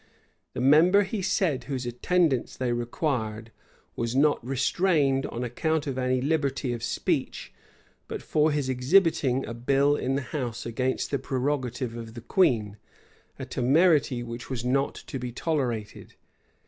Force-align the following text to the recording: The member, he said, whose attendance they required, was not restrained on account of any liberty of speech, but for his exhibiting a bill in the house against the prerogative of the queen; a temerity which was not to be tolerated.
The 0.53 0.61
member, 0.61 1.03
he 1.03 1.21
said, 1.21 1.65
whose 1.65 1.85
attendance 1.85 2.57
they 2.57 2.73
required, 2.73 3.51
was 3.95 4.15
not 4.15 4.43
restrained 4.43 5.27
on 5.27 5.43
account 5.43 5.85
of 5.85 5.99
any 5.99 6.21
liberty 6.21 6.73
of 6.73 6.81
speech, 6.81 7.53
but 8.07 8.23
for 8.23 8.49
his 8.51 8.67
exhibiting 8.67 9.45
a 9.45 9.53
bill 9.53 9.95
in 9.95 10.15
the 10.15 10.23
house 10.23 10.65
against 10.65 11.11
the 11.11 11.19
prerogative 11.19 11.95
of 11.95 12.15
the 12.15 12.21
queen; 12.21 12.77
a 13.37 13.45
temerity 13.45 14.23
which 14.23 14.49
was 14.49 14.65
not 14.65 14.95
to 15.05 15.19
be 15.19 15.31
tolerated. 15.31 16.15